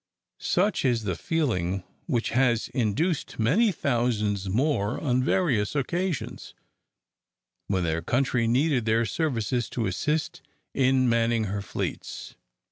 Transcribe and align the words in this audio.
Such 0.39 0.83
is 0.83 1.03
the 1.03 1.15
feeling 1.15 1.83
which 2.07 2.29
has 2.29 2.69
induced 2.69 3.37
many 3.37 3.71
thousands 3.71 4.49
more 4.49 4.99
on 4.99 5.21
various 5.23 5.75
occasions, 5.75 6.55
when 7.67 7.83
their 7.83 8.01
country 8.01 8.47
needed 8.47 8.85
their 8.85 9.05
services 9.05 9.69
to 9.69 9.85
assist 9.85 10.41
in 10.73 11.07
manning 11.07 11.43
her 11.43 11.61
fleets. 11.61 12.33